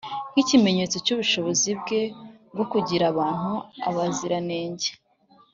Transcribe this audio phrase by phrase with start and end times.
[0.31, 2.01] nk’ikimenyetso cy’ubushobozi bwe
[2.53, 3.53] bwo kugira abantu
[3.89, 4.89] abaziranenge,